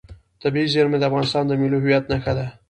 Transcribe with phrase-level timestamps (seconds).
[0.41, 2.45] طبیعي زیرمې د افغانستان د ملي هویت نښه ده.